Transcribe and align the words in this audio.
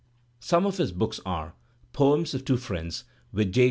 Some 0.39 0.65
of 0.65 0.77
his 0.79 0.91
books 0.91 1.19
are: 1.27 1.53
Poems 1.93 2.33
of 2.33 2.43
Two 2.43 2.57
Friends 2.57 3.03
(with 3.31 3.51
J. 3.51 3.59